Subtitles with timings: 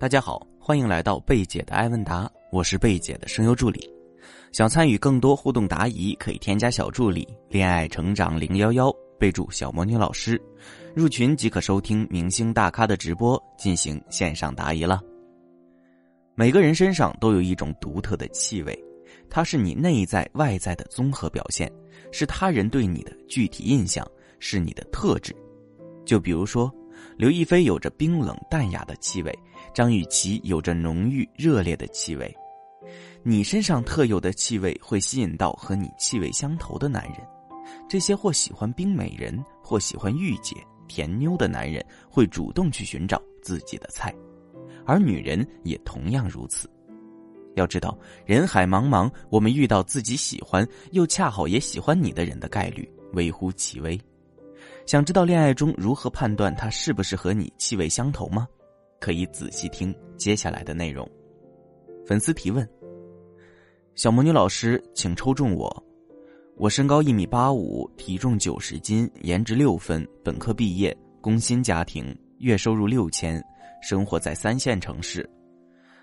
[0.00, 3.92] 大家好，欢迎来到贝姐的爱问答，我是贝姐的声优助理。
[4.52, 10.40] 想参与更多互动答疑，可以添加小助理“恋爱成长零幺幺”，备注“小魔女老师”，
[10.94, 15.02] 入群即可收听明星大咖的直播，进行线上答疑了。
[16.36, 18.84] 每个人身上都有一种独特的气味，
[19.28, 21.68] 它是你内在外在的综合表现，
[22.12, 24.08] 是他人对你的具体印象，
[24.38, 25.34] 是你的特质。
[26.04, 26.72] 就比如说，
[27.16, 29.38] 刘亦菲有着冰冷淡雅的气味。
[29.74, 32.34] 张雨绮有着浓郁热烈的气味，
[33.22, 37.16] 你身上特有的气味会吸引到和你气味相投的男人。
[37.88, 40.56] 这些或喜欢冰美人，或喜欢御姐、
[40.88, 44.12] 甜妞的男人会主动去寻找自己的菜，
[44.86, 46.68] 而女人也同样如此。
[47.54, 54.00] 要知道，人海茫茫，我们遇到自己喜欢又恰好也喜欢你的人的概率微乎其微。
[54.88, 58.48] 想知道恋爱中如何判断他是不是和你气味相投吗？
[58.98, 61.06] 可以仔细听接下来的内容。
[62.06, 62.66] 粉丝提问：
[63.94, 65.84] 小魔女老师，请抽中我。
[66.56, 73.44] 我身高一米八五，体重九十斤，颜值六分，本科毕业，工薪家庭，月收入六千，
[73.82, 75.28] 生活在三线城市。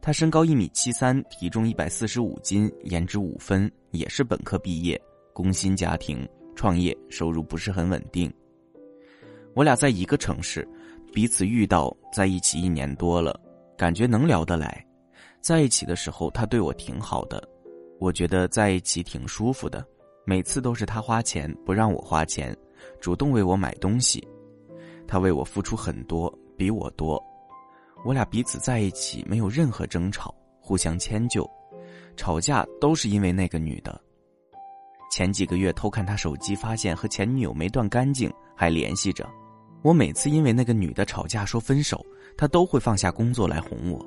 [0.00, 4.96] 他身高一米七三，体重一百四十五斤，颜值五分，也是本科毕业，
[5.32, 8.32] 工薪家庭，创业，收入不是很稳定。
[9.58, 10.66] 我俩在一个城市。
[11.12, 13.40] 彼此遇到在一起一年多了，
[13.76, 14.86] 感觉能聊得来。
[15.40, 17.42] 在一起的时候，他对我挺好的，
[17.98, 19.84] 我觉得在一起挺舒服的。
[20.24, 22.56] 每次都是他花钱，不让我花钱，
[23.00, 24.24] 主动为我买东西。
[25.08, 27.20] 他为我付出很多，比我多。
[28.04, 31.50] 我俩彼此在一起没有任何争吵，互相迁就。
[32.16, 34.00] 吵架都是因为那个女的。
[35.10, 39.28] 前几个月偷看他手机，发现和前女友没断干净，还联系着。
[39.82, 42.04] 我每次因为那个女的吵架说分手，
[42.36, 44.04] 他都会放下工作来哄我。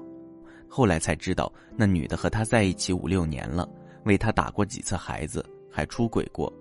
[0.68, 3.68] 后来才知道，那女的和他在一起五六年了，
[4.06, 6.52] 为他打过几次孩子，还出轨过。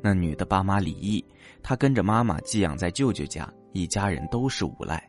[0.00, 1.24] 那女的爸妈离异，
[1.62, 5.02] 他跟着妈妈寄养在舅舅家，一家人都是无赖。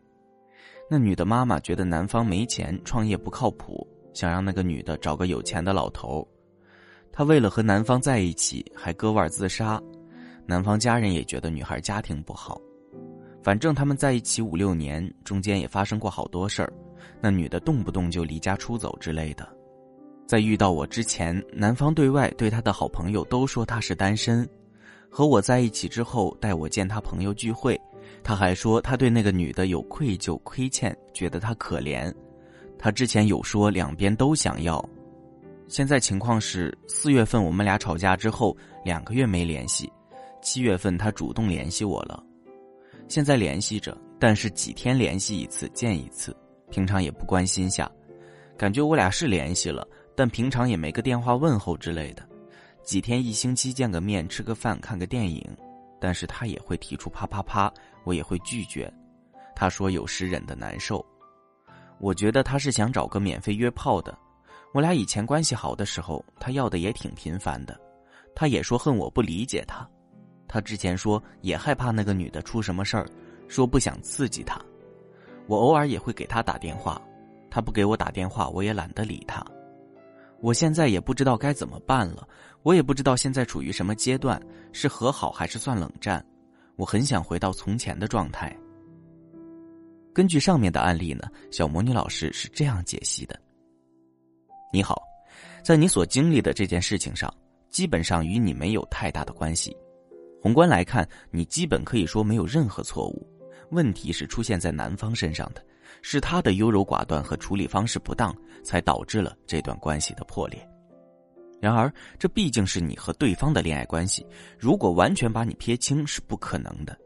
[0.90, 6.28] 那女的妈妈觉得男方没钱，创业不靠谱，想让那个女的找个有钱的老头。
[7.12, 9.82] 他为了和男方在一起，还割腕自杀。
[10.46, 12.60] 男方家人也觉得女孩家庭不好。
[13.42, 16.72] 反正他们在一起五六年，中间也发生过好多事儿。
[17.22, 19.48] 那女的动不动就离家出走之类的。
[20.28, 24.48] 在遇到我之前，男方对外对他的好朋友都说他是单身。
[25.10, 27.80] 和我在一起之后，带我见他朋友聚会，
[28.24, 32.14] 他还说他对那个女的有愧疚、亏欠，觉得她可怜。
[32.78, 34.84] 他之前有说两边都想要。
[35.68, 39.92] 现在情况是，四月份我们俩吵架之后，两个月没联系。
[40.42, 42.24] 七月份他主动联系我了。
[43.10, 46.34] 现在联系着，但是几天联系一次，见一次，
[46.70, 47.92] 平常也不关心下，
[48.56, 52.22] 感觉我俩是联系了，但平常也没个电话问候之类的，
[52.84, 55.44] 几天一星期见个面，吃个饭，看个电影，
[56.00, 58.94] 但是他也会提出啪啪啪，我也会拒绝，
[59.56, 61.04] 他说有时忍的难受，
[62.00, 64.16] 我觉得他是想找个免费约炮的，
[64.72, 67.76] 我俩以前关系好的时候，他要的也挺频繁的，
[68.36, 69.90] 他也说恨我不理解他。
[70.50, 73.08] 他之前说也害怕那个女的出什么事儿，
[73.48, 74.60] 说不想刺激他。
[75.48, 77.02] 我偶尔也会给他打电话，
[77.50, 79.46] 他不给我打电话，我也懒得理他。
[80.42, 82.28] 我现在也不知道该怎么办了，
[82.64, 86.26] 我也不知道现在处于什么阶段，是和好还是算冷战。
[86.76, 88.56] 我很想回到从前的状态。
[90.14, 93.40] 根据上面的案例呢，小魔女老师是这样解析的：
[94.74, 95.02] 你好，
[95.64, 97.34] 在你所经历的这件事情上，
[97.70, 99.76] 基本上与你没有太大的关系。
[100.42, 103.28] 宏观来看，你基本可以说没有任何错误，
[103.72, 105.62] 问题是出现在男方身上的，
[106.02, 110.58] 是他的优柔寡断和处理方式不当，才导致了这段关系的破裂。
[111.62, 114.26] 然而，这毕竟是你和对方的恋爱关系，
[114.58, 116.98] 如果完全把你撇清是不可能的。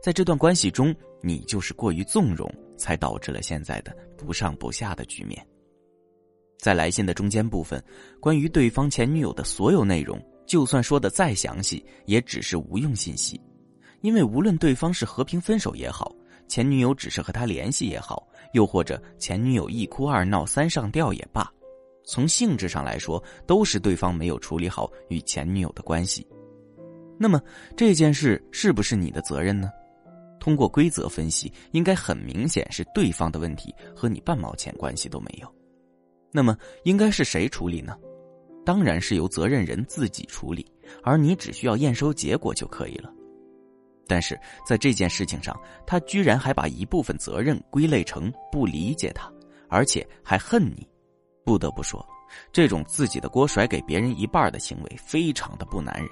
[0.00, 5.44] 在这段关系中，你就是过于纵容，才导致了现在的不上不下的局面。
[6.60, 7.82] 在来信的中间部分，
[8.20, 10.16] 关于对方前女友的所有内容。
[10.48, 13.38] 就算说的再详细，也只是无用信息，
[14.00, 16.10] 因为无论对方是和平分手也好，
[16.48, 21.52] 前女友只是和他联系也好，又或者前女友一哭二闹三上吊也罢，
[22.06, 26.26] 从性质上来说，都是对方没有处理好与前女友的关系。
[27.18, 27.38] 那么
[27.76, 29.70] 这件事是不是你的责任呢？
[30.40, 35.54] 通过规则分析，应该很明显是对方的问题，和你半毛钱关系都没有。
[36.32, 37.94] 那么应该是谁处理呢？
[38.68, 40.70] 当然是由责任人自己处理，
[41.02, 43.10] 而你只需要验收结果就可以了。
[44.06, 49.32] 但是在这件事情上，他居然还把一部分责任归类成不理解他，
[49.70, 50.86] 而且还恨你。
[51.46, 52.06] 不得不说，
[52.52, 56.10] 这种自己的锅甩给别人一半的行为非常的不男人。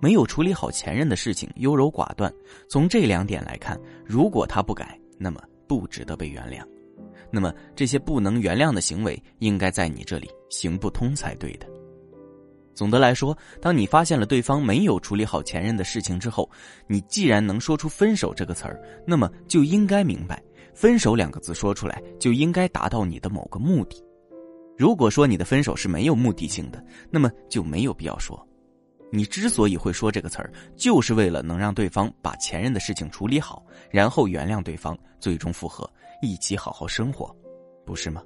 [0.00, 2.32] 没有处理好前任的事情，优柔寡断。
[2.66, 5.38] 从这两点来看，如果他不改，那么
[5.68, 6.66] 不值得被原谅。
[7.30, 11.66] 那么这些不能原谅的行为，应该在你这里行不通才对的。
[12.74, 16.48] 总的来说，当你发现了对方没有处理好前任的事情之后，
[16.86, 20.40] 你既然能说出“分手”这个词儿，那么就应该明白
[20.74, 24.00] ，“分手”两个字说出来就应该达到你的某个目的。
[24.76, 28.40] 如果说你的分手是没有目的性的，那么就没有必要说。
[29.12, 35.88] 你之所以会说这个词儿，就是为了能让对方把前任的事情处理好，然后原谅对方，最终复合，
[36.22, 37.32] 一起好好生活，
[37.86, 38.20] 不是吗？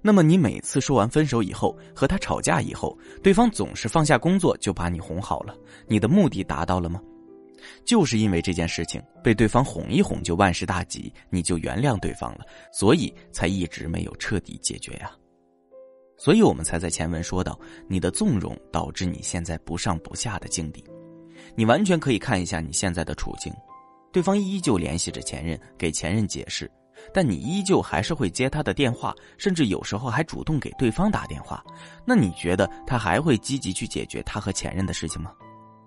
[0.00, 5.56] 那么你每次说完分手以后，和他吵架以后，对方总是放下工作就把你哄好了，
[5.86, 7.00] 你的目的达到了吗？
[7.84, 15.10] 就是因为这件事情被对方哄一哄就万事大吉，你就原谅对方了，所以才一直没有彻底解决呀。
[16.16, 17.58] 所以我们才在前文说到，
[17.88, 20.84] 你的纵容导致你现在不上不下的境地。
[21.56, 23.52] 你完全可以看一下你现在的处境，
[24.12, 26.70] 对方依旧联系着前任，给前任解释。
[27.12, 31.64] 但你依旧还是会接他的电话，甚至有时候还主动给对方打电话。
[32.04, 35.32] 那你觉得他还会积极去解决他和前任的事情吗？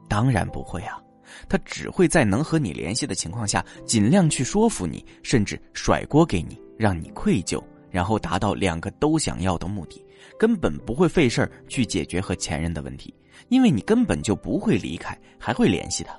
[0.08, 1.02] 当然不会啊，
[1.48, 10.06] 他只会在能和你联系的情况下，尽量去说服你，甚至甩锅给你，让你愧疚，然后达到两个都想要的目的。
[10.38, 13.14] 根本不会费事儿去解决和前任的问题，
[13.50, 16.14] 因为你根本就不会离开，还会联系他。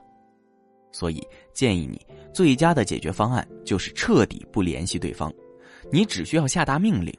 [0.92, 2.00] 所以建议你。
[2.32, 5.30] 最佳的解决方案就是彻底不联系对方，
[5.90, 7.12] 你只需要下达命令，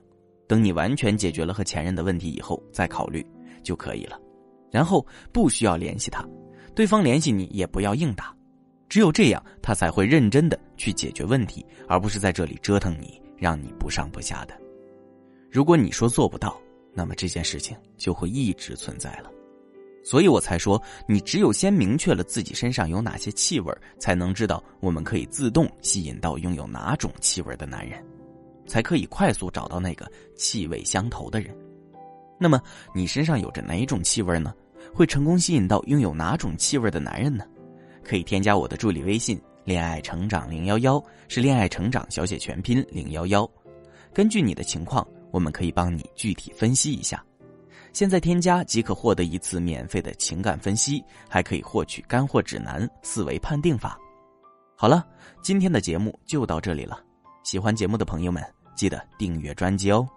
[0.48, 3.24] 等你完全解决了和前任的问题以后再考虑
[3.62, 4.20] 就可以了。
[4.72, 6.28] 然后不需要联系他，
[6.74, 8.36] 对方联系你也不要硬打，
[8.90, 14.60] 只有这样他才会认真的去解决问题，而不是在这里折腾你，让你不上不下的。
[15.52, 16.60] 如果你说做不到，
[16.92, 19.30] 那么这件事情就会一直存在了。
[20.04, 28.04] 所以我才说，你只有先明确了自己身上有哪些气味，才能知道我们可以自动吸引到拥有哪种气味的男人，
[28.68, 30.06] 才可以快速找到那个
[30.36, 31.56] 气味相投的人。
[32.38, 32.62] 那么
[32.94, 34.54] 你身上有着哪种气味呢？
[34.94, 37.46] 会成功吸引到拥有哪种气味的男人呢？
[38.04, 43.50] 可以添加我的助理微信“恋爱成长零幺幺”，是恋爱成长小写全拼零幺幺。
[44.14, 47.24] 根据你的情况，我们可以帮你具体分析一下。
[47.94, 53.98] 现在添加即可获得一次免费的情感分析，还可以获取干货指南、思维判定法。
[54.76, 55.06] 好了，
[55.42, 57.00] 今天的节目就到这里了。
[57.44, 58.44] 喜欢节目的朋友们，
[58.76, 60.08] 记得订阅专辑哦。